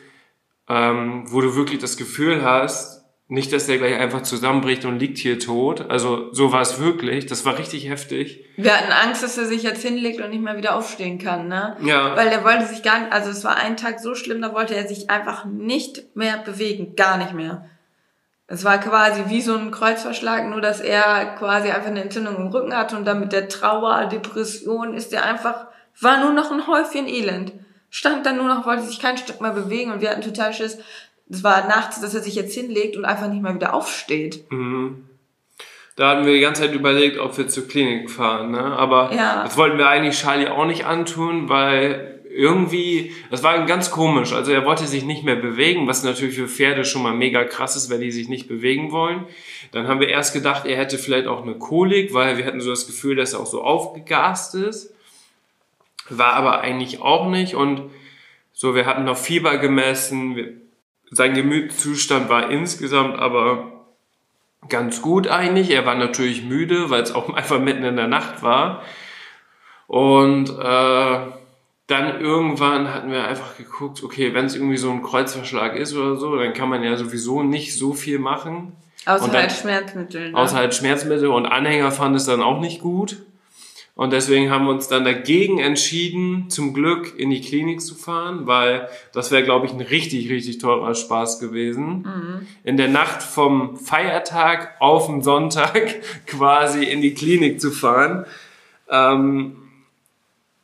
[0.67, 2.96] ähm, wo du wirklich das Gefühl hast,
[3.29, 5.89] nicht, dass der gleich einfach zusammenbricht und liegt hier tot.
[5.89, 7.25] Also so war es wirklich.
[7.25, 8.45] Das war richtig heftig.
[8.55, 11.75] Wir hatten Angst, dass er sich jetzt hinlegt und nicht mehr wieder aufstehen kann, ne?
[11.83, 12.15] Ja.
[12.15, 14.75] Weil er wollte sich gar nicht, also es war ein Tag so schlimm, da wollte
[14.75, 16.95] er sich einfach nicht mehr bewegen.
[16.95, 17.69] Gar nicht mehr.
[18.47, 22.47] Es war quasi wie so ein Kreuzverschlag, nur dass er quasi einfach eine Entzündung im
[22.47, 25.67] Rücken hatte und dann mit der Trauer, Depression ist er einfach,
[25.99, 27.51] war nur noch ein Häufchen Elend.
[27.89, 30.77] Stand dann nur noch, wollte sich kein Stück mehr bewegen und wir hatten total Schiss,
[31.29, 34.49] es war nachts, dass er sich jetzt hinlegt und einfach nicht mal wieder aufsteht.
[34.51, 35.03] Mhm.
[35.95, 38.59] Da hatten wir die ganze Zeit überlegt, ob wir zur Klinik fahren, ne?
[38.59, 39.43] Aber ja.
[39.43, 44.31] das wollten wir eigentlich Charlie auch nicht antun, weil irgendwie, das war ganz komisch.
[44.31, 47.75] Also er wollte sich nicht mehr bewegen, was natürlich für Pferde schon mal mega krass
[47.75, 49.25] ist, wenn die sich nicht bewegen wollen.
[49.71, 52.69] Dann haben wir erst gedacht, er hätte vielleicht auch eine Kolik, weil wir hatten so
[52.69, 54.93] das Gefühl, dass er auch so aufgegast ist.
[56.09, 57.81] War aber eigentlich auch nicht und
[58.53, 60.61] so, wir hatten noch Fieber gemessen,
[61.11, 63.71] sein Gemütszustand war insgesamt aber
[64.69, 65.71] ganz gut eigentlich.
[65.71, 68.83] Er war natürlich müde, weil es auch einfach mitten in der Nacht war.
[69.87, 71.19] Und äh,
[71.87, 76.17] dann irgendwann hatten wir einfach geguckt, okay, wenn es irgendwie so ein Kreuzverschlag ist oder
[76.17, 78.73] so, dann kann man ja sowieso nicht so viel machen.
[79.05, 80.31] Außer halt Schmerzmittel.
[80.31, 80.37] Ne?
[80.37, 83.21] Außer halt Schmerzmittel und Anhänger fand es dann auch nicht gut.
[83.97, 88.45] Und deswegen haben wir uns dann dagegen entschieden, zum Glück in die Klinik zu fahren,
[88.45, 92.03] weil das wäre, glaube ich, ein richtig, richtig teurer Spaß gewesen.
[92.03, 92.47] Mhm.
[92.63, 95.95] In der Nacht vom Feiertag auf den Sonntag
[96.27, 98.27] quasi in die Klinik zu fahren.
[98.87, 99.55] Ähm,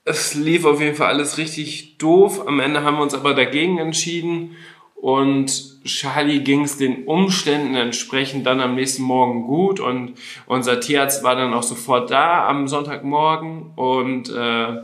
[0.06, 2.48] es lief auf jeden Fall alles richtig doof.
[2.48, 4.56] Am Ende haben wir uns aber dagegen entschieden
[4.94, 10.14] und Charlie ging es den Umständen entsprechend dann am nächsten Morgen gut und
[10.46, 14.82] unser Tierarzt war dann auch sofort da am Sonntagmorgen und äh,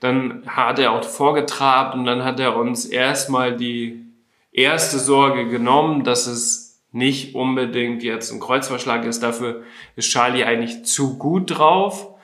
[0.00, 4.04] dann hat er auch vorgetrabt und dann hat er uns erstmal die
[4.52, 9.22] erste Sorge genommen, dass es nicht unbedingt jetzt ein Kreuzverschlag ist.
[9.22, 9.62] Dafür
[9.96, 12.14] ist Charlie eigentlich zu gut drauf.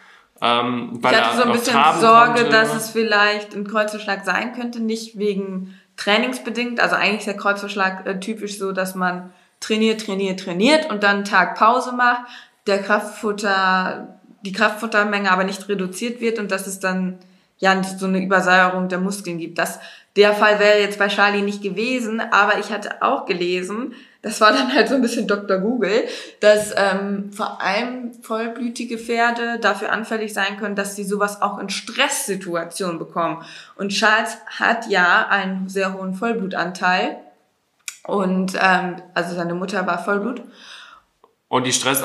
[0.42, 2.50] Ähm, weil ich hatte so ein bisschen Sorge, konnte.
[2.50, 6.81] dass es vielleicht ein Kreuzverschlag sein könnte, nicht wegen trainingsbedingt.
[6.81, 11.25] Also eigentlich ist der Kreuzverschlag äh, typisch so, dass man trainiert, trainiert, trainiert und dann
[11.25, 12.23] Tag Pause macht,
[12.67, 17.19] der Kraftfutter, die Kraftfuttermenge aber nicht reduziert wird und dass es dann
[17.59, 19.59] ja so eine Übersäuerung der Muskeln gibt.
[19.59, 19.79] Das,
[20.17, 24.52] der Fall wäre jetzt bei Charlie nicht gewesen, aber ich hatte auch gelesen, das war
[24.52, 25.59] dann halt so ein bisschen Dr.
[25.59, 26.04] Google,
[26.40, 31.70] dass ähm, vor allem vollblütige Pferde dafür anfällig sein können, dass sie sowas auch in
[31.70, 33.42] Stresssituationen bekommen.
[33.76, 37.16] Und Charles hat ja einen sehr hohen Vollblutanteil
[38.04, 40.42] und ähm, also seine Mutter war Vollblut.
[41.48, 42.04] Und die Stress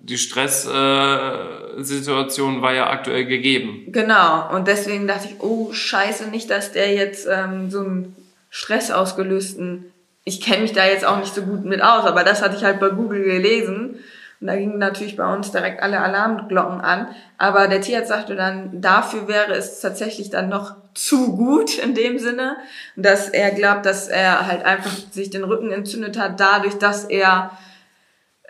[0.00, 3.86] die Stresssituation äh, war ja aktuell gegeben.
[3.88, 4.54] Genau.
[4.54, 8.14] Und deswegen dachte ich, oh Scheiße, nicht, dass der jetzt ähm, so einen
[8.50, 9.93] Stress ausgelösten
[10.24, 12.64] ich kenne mich da jetzt auch nicht so gut mit aus, aber das hatte ich
[12.64, 13.98] halt bei Google gelesen.
[14.40, 17.08] Und da gingen natürlich bei uns direkt alle Alarmglocken an.
[17.38, 22.18] Aber der Tierarzt sagte dann, dafür wäre es tatsächlich dann noch zu gut in dem
[22.18, 22.56] Sinne,
[22.96, 27.50] dass er glaubt, dass er halt einfach sich den Rücken entzündet hat, dadurch, dass er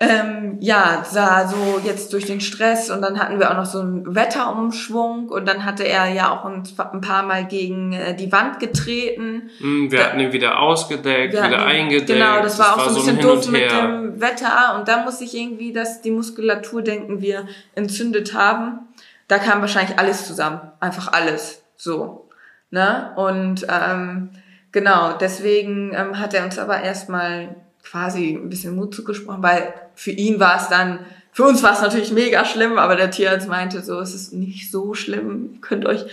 [0.01, 3.79] ähm, ja, sah so jetzt durch den Stress und dann hatten wir auch noch so
[3.79, 8.33] einen Wetterumschwung und dann hatte er ja auch ein, ein paar Mal gegen äh, die
[8.33, 9.51] Wand getreten.
[9.61, 12.09] Mm, wir da, hatten ihn wieder ausgedeckt, wieder ihn, eingedeckt.
[12.09, 14.89] Genau, das war das auch war so ein bisschen so doof mit dem Wetter und
[14.89, 18.81] da muss ich irgendwie, dass die Muskulatur, denken wir, entzündet haben.
[19.29, 22.29] Da kam wahrscheinlich alles zusammen, einfach alles, so.
[22.71, 23.13] Ne?
[23.15, 24.31] Und ähm,
[24.73, 27.55] genau, deswegen ähm, hat er uns aber erstmal
[27.85, 31.01] quasi ein bisschen Mut zugesprochen, weil für ihn war es dann,
[31.33, 34.71] für uns war es natürlich mega schlimm, aber der Tierarzt meinte so, es ist nicht
[34.71, 36.05] so schlimm, ihr könnt euch,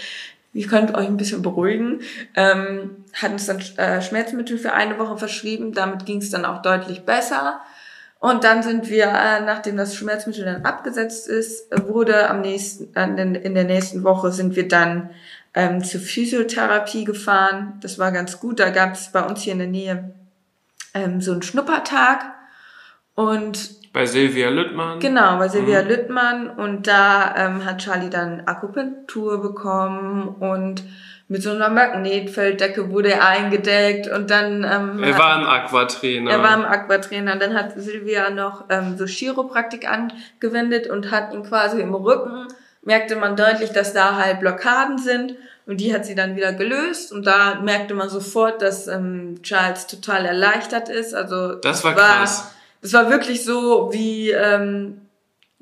[0.53, 2.01] ihr könnt euch ein bisschen beruhigen.
[2.35, 6.61] Ähm, hat uns dann äh, Schmerzmittel für eine Woche verschrieben, damit ging es dann auch
[6.61, 7.61] deutlich besser.
[8.19, 13.55] Und dann sind wir, äh, nachdem das Schmerzmittel dann abgesetzt ist, wurde am nächsten, in
[13.55, 15.09] der nächsten Woche sind wir dann
[15.53, 17.79] ähm, zur Physiotherapie gefahren.
[17.81, 18.59] Das war ganz gut.
[18.59, 20.13] Da gab es bei uns hier in der Nähe
[20.93, 22.33] ähm, so einen Schnuppertag
[23.15, 24.99] und bei Silvia Lüttmann.
[24.99, 25.87] Genau, bei Silvia mhm.
[25.89, 26.49] Lüttmann.
[26.49, 30.83] Und da ähm, hat Charlie dann Akupunktur bekommen und
[31.27, 34.65] mit so einer Magnetfelddecke wurde er eingedeckt und dann...
[34.69, 36.31] Ähm, er war im Aquatrainer.
[36.31, 37.37] Er war im Aquatrainer.
[37.37, 42.47] Dann hat Silvia noch ähm, so Chiropraktik angewendet und hat ihn quasi im Rücken,
[42.83, 45.35] merkte man deutlich, dass da halt Blockaden sind.
[45.65, 49.87] Und die hat sie dann wieder gelöst und da merkte man sofort, dass ähm, Charles
[49.87, 51.13] total erleichtert ist.
[51.13, 52.55] Also das war, war krass.
[52.81, 55.01] Das war wirklich so, wie ähm,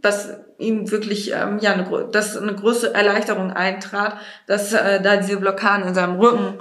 [0.01, 5.37] dass ihm wirklich ähm, ja eine, dass eine große Erleichterung eintrat, dass äh, da diese
[5.37, 6.55] Blockaden in seinem Rücken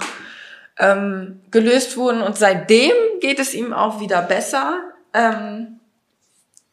[0.77, 4.79] ähm, gelöst wurden und seitdem geht es ihm auch wieder besser.
[5.13, 5.79] Ähm,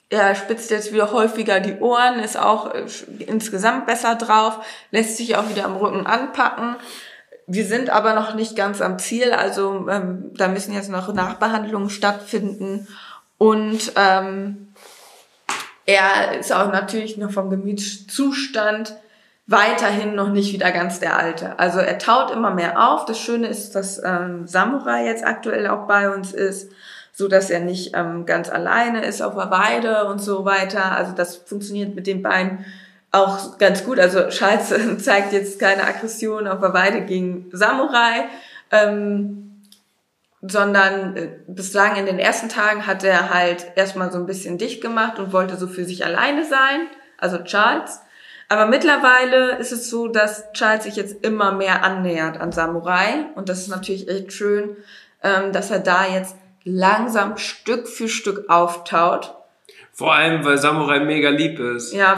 [0.09, 2.87] er spitzt jetzt wieder häufiger die Ohren, ist auch äh,
[3.18, 6.77] insgesamt besser drauf, lässt sich auch wieder am Rücken anpacken.
[7.49, 11.90] Wir sind aber noch nicht ganz am Ziel, also ähm, da müssen jetzt noch Nachbehandlungen
[11.90, 12.88] stattfinden.
[13.38, 14.68] Und ähm,
[15.85, 18.96] er ist auch natürlich noch vom Gemütszustand
[19.46, 21.59] weiterhin noch nicht wieder ganz der alte.
[21.59, 23.05] Also er taut immer mehr auf.
[23.05, 26.70] Das Schöne ist, dass ähm, Samurai jetzt aktuell auch bei uns ist
[27.16, 30.92] so dass er nicht ähm, ganz alleine ist auf der Weide und so weiter.
[30.92, 32.66] Also das funktioniert mit den Beinen
[33.11, 33.99] auch ganz gut.
[33.99, 34.68] Also Schalz
[35.03, 38.27] zeigt jetzt keine Aggression auf der Weide gegen Samurai,
[38.70, 39.45] ähm,
[40.42, 44.81] sondern äh, bislang in den ersten Tagen hat er halt erstmal so ein bisschen dicht
[44.81, 48.01] gemacht und wollte so für sich alleine sein, also Charles.
[48.49, 53.49] Aber mittlerweile ist es so, dass Charles sich jetzt immer mehr annähert an Samurai und
[53.49, 54.77] das ist natürlich echt schön,
[55.22, 59.35] ähm, dass er da jetzt langsam Stück für Stück auftaut.
[59.92, 61.94] Vor allem, weil Samurai mega lieb ist.
[61.94, 62.16] Ja,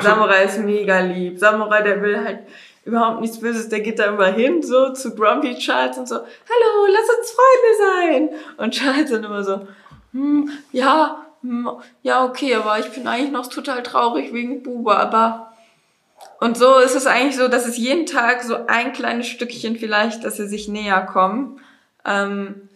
[0.00, 1.40] Samurai ist mega lieb.
[1.40, 2.40] Samurai, der will halt
[2.86, 6.86] überhaupt nichts Böses, der geht da immer hin, so zu Grumpy Charles und so, hallo,
[6.88, 8.40] lass uns Freunde sein.
[8.56, 9.66] Und Charles dann immer so,
[10.12, 11.68] hm, ja, hm,
[12.02, 15.52] ja, okay, aber ich bin eigentlich noch total traurig wegen Buba, aber
[16.40, 20.24] und so ist es eigentlich so, dass es jeden Tag so ein kleines Stückchen vielleicht,
[20.24, 21.60] dass sie sich näher kommen.
[22.04, 22.68] Ähm,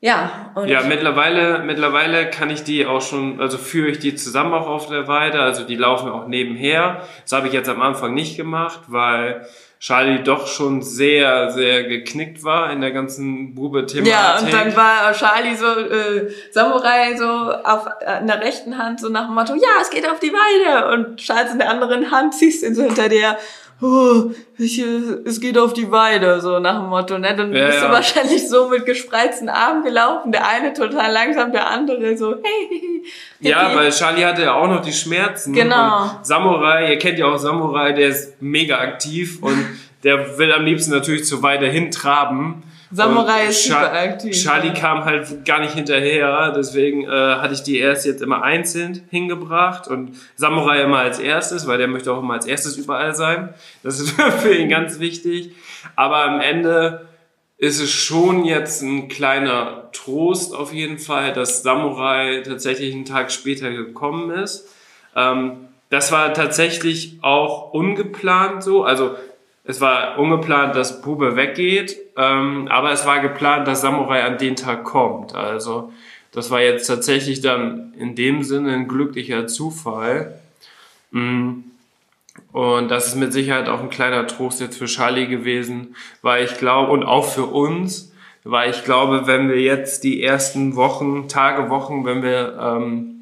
[0.00, 4.54] ja, und ja, mittlerweile, mittlerweile kann ich die auch schon, also führe ich die zusammen
[4.54, 7.02] auch auf der Weide, also die laufen auch nebenher.
[7.22, 9.44] Das habe ich jetzt am Anfang nicht gemacht, weil
[9.80, 14.12] Charlie doch schon sehr, sehr geknickt war in der ganzen Bube-Thematik.
[14.12, 19.00] Ja, und dann war Charlie so, äh, Samurai so auf äh, in der rechten Hand
[19.00, 20.92] so nach dem Motto, ja, es geht auf die Weide.
[20.92, 23.36] Und Charles in der anderen Hand ziehst ihn so hinter dir
[23.80, 27.34] oh, ich, es geht auf die Weide, so nach dem Motto, ne?
[27.36, 27.86] Dann ja, bist ja.
[27.86, 32.68] du wahrscheinlich so mit gespreizten Armen gelaufen, der eine total langsam, der andere so, hey,
[33.40, 33.50] hey.
[33.50, 35.52] Ja, weil Charlie hatte ja auch noch die Schmerzen.
[35.52, 36.02] Genau.
[36.02, 39.64] Und Samurai, ihr kennt ja auch Samurai, der ist mega aktiv und
[40.04, 42.62] der will am liebsten natürlich zur Weide hintraben.
[42.90, 44.34] Samurai ist super aktiv.
[44.34, 49.06] Charlie kam halt gar nicht hinterher, deswegen äh, hatte ich die erst jetzt immer einzeln
[49.10, 53.54] hingebracht und Samurai immer als erstes, weil der möchte auch immer als erstes überall sein.
[53.82, 55.52] Das ist für ihn ganz wichtig.
[55.96, 57.08] Aber am Ende
[57.58, 63.32] ist es schon jetzt ein kleiner Trost auf jeden Fall, dass Samurai tatsächlich einen Tag
[63.32, 64.68] später gekommen ist.
[65.14, 68.84] Ähm, das war tatsächlich auch ungeplant so.
[68.84, 69.16] Also
[69.68, 74.56] es war ungeplant, dass Bube weggeht, ähm, aber es war geplant, dass Samurai an den
[74.56, 75.34] Tag kommt.
[75.34, 75.92] Also
[76.32, 80.40] das war jetzt tatsächlich dann in dem Sinne ein glücklicher Zufall.
[81.10, 81.64] Mm.
[82.52, 86.56] Und das ist mit Sicherheit auch ein kleiner Trost jetzt für Charlie gewesen, weil ich
[86.56, 88.10] glaube, und auch für uns,
[88.44, 93.17] weil ich glaube, wenn wir jetzt die ersten Wochen, Tage, Wochen, wenn wir ähm,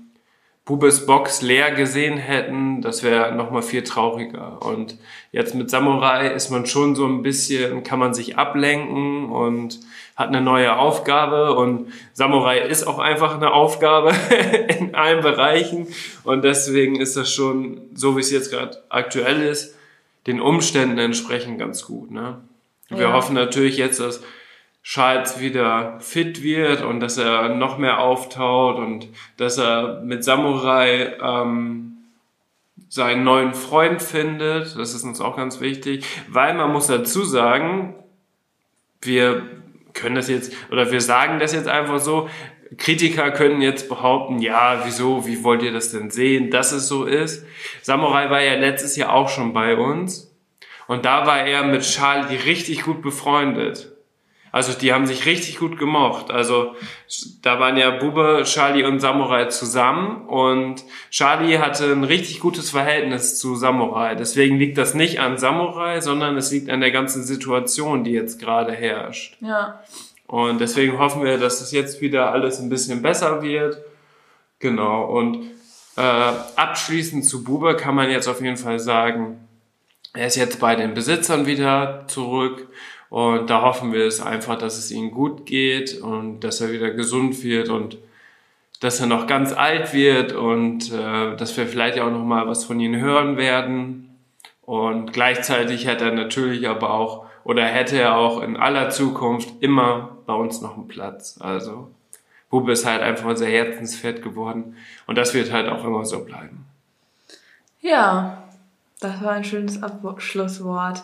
[0.67, 4.61] Bubes Box leer gesehen hätten, das wäre nochmal viel trauriger.
[4.63, 4.99] Und
[5.31, 9.79] jetzt mit Samurai ist man schon so ein bisschen, kann man sich ablenken und
[10.17, 11.55] hat eine neue Aufgabe.
[11.55, 14.13] Und Samurai ist auch einfach eine Aufgabe
[14.81, 15.87] in allen Bereichen.
[16.25, 19.77] Und deswegen ist das schon, so wie es jetzt gerade aktuell ist,
[20.27, 22.11] den Umständen entsprechend ganz gut.
[22.11, 22.41] Ne?
[22.89, 23.13] Wir ja.
[23.13, 24.21] hoffen natürlich jetzt, dass
[24.87, 31.17] Charles wieder fit wird und dass er noch mehr auftaut und dass er mit Samurai
[31.21, 31.97] ähm,
[32.89, 34.79] seinen neuen Freund findet.
[34.79, 37.97] Das ist uns auch ganz wichtig, weil man muss dazu sagen,
[39.03, 39.43] wir
[39.93, 42.31] können das jetzt oder wir sagen das jetzt einfach so.
[42.79, 47.07] Kritiker können jetzt behaupten, ja, wieso, wie wollt ihr das denn sehen, dass es so
[47.07, 47.45] ist?
[47.83, 50.33] Samurai war ja letztes Jahr auch schon bei uns
[50.87, 53.96] und da war er mit Charlie richtig gut befreundet.
[54.57, 56.31] Also die haben sich richtig gut gemocht.
[56.31, 56.75] Also
[57.43, 63.39] da waren ja Bube, Charlie und Samurai zusammen und Charlie hatte ein richtig gutes Verhältnis
[63.39, 64.15] zu Samurai.
[64.15, 68.41] Deswegen liegt das nicht an Samurai, sondern es liegt an der ganzen Situation, die jetzt
[68.41, 69.37] gerade herrscht.
[69.43, 69.83] Ja.
[70.27, 73.83] Und deswegen hoffen wir, dass es jetzt wieder alles ein bisschen besser wird.
[74.59, 75.05] Genau.
[75.05, 75.51] Und
[75.99, 79.47] äh, abschließend zu Bube kann man jetzt auf jeden Fall sagen,
[80.15, 82.69] er ist jetzt bei den Besitzern wieder zurück
[83.17, 86.91] und da hoffen wir es einfach, dass es ihm gut geht und dass er wieder
[86.91, 87.97] gesund wird und
[88.81, 92.67] dass er noch ganz alt wird und äh, dass wir vielleicht auch noch mal was
[92.67, 94.19] von ihm hören werden.
[94.61, 100.19] Und gleichzeitig hätte er natürlich aber auch oder hätte er auch in aller Zukunft immer
[100.27, 101.39] bei uns noch einen Platz.
[101.41, 101.89] Also
[102.51, 104.77] Bube ist halt einfach unser Herzensfett geworden
[105.07, 106.67] und das wird halt auch immer so bleiben.
[107.81, 108.43] Ja,
[109.01, 111.03] das war ein schönes Abschlusswort.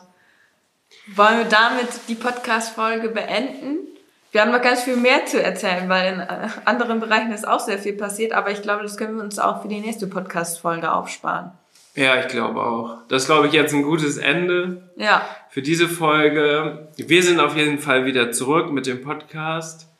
[1.06, 3.88] Wollen wir damit die Podcast-Folge beenden?
[4.30, 7.60] Wir haben noch ganz viel mehr zu erzählen, weil in äh, anderen Bereichen ist auch
[7.60, 10.90] sehr viel passiert, aber ich glaube, das können wir uns auch für die nächste Podcast-Folge
[10.90, 11.50] aufsparen.
[11.94, 12.98] Ja, ich glaube auch.
[13.08, 14.88] Das ist, glaube ich, jetzt ein gutes Ende.
[14.96, 15.26] Ja.
[15.50, 16.88] Für diese Folge.
[16.96, 19.91] Wir sind auf jeden Fall wieder zurück mit dem Podcast.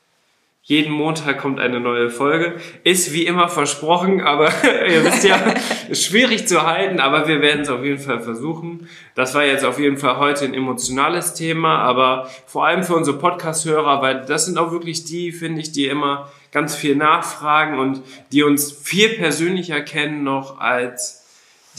[0.65, 2.55] Jeden Montag kommt eine neue Folge.
[2.85, 4.45] Ist wie immer versprochen, aber
[4.89, 5.35] ihr wisst ja,
[5.89, 8.87] ist schwierig zu halten, aber wir werden es auf jeden Fall versuchen.
[9.13, 13.17] Das war jetzt auf jeden Fall heute ein emotionales Thema, aber vor allem für unsere
[13.17, 18.01] Podcast-Hörer, weil das sind auch wirklich die, finde ich, die immer ganz viel nachfragen und
[18.31, 21.22] die uns viel persönlicher kennen noch als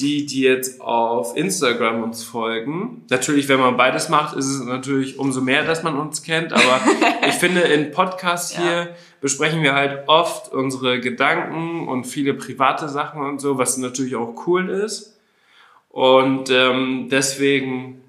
[0.00, 3.04] die, die jetzt auf Instagram uns folgen.
[3.10, 6.52] Natürlich, wenn man beides macht, ist es natürlich umso mehr, dass man uns kennt.
[6.52, 6.80] Aber
[7.28, 8.88] ich finde, in Podcasts hier ja.
[9.20, 14.46] besprechen wir halt oft unsere Gedanken und viele private Sachen und so, was natürlich auch
[14.46, 15.16] cool ist.
[15.90, 18.02] Und ähm, deswegen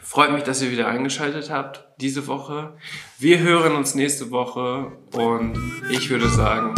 [0.00, 2.72] freut mich, dass ihr wieder eingeschaltet habt diese Woche.
[3.18, 5.56] Wir hören uns nächste Woche und
[5.90, 6.74] ich würde sagen,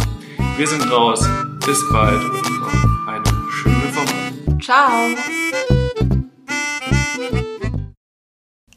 [0.57, 1.27] wir sind raus.
[1.65, 2.21] Bis bald
[4.69, 4.91] Ciao.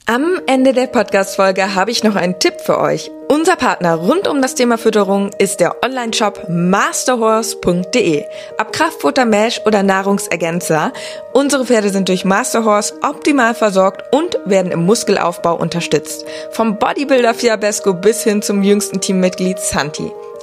[0.06, 3.10] Am Ende der Podcast-Folge habe ich noch einen Tipp für euch.
[3.28, 8.24] Unser Partner rund um das Thema Fütterung ist der Online-Shop masterhorse.de.
[8.56, 10.94] Ab Kraftfutter, Mesh oder Nahrungsergänzer,
[11.34, 16.24] unsere Pferde sind durch Masterhorse optimal versorgt und werden im Muskelaufbau unterstützt.
[16.52, 20.10] Vom Bodybuilder Fiabesco bis hin zum jüngsten Teammitglied Santi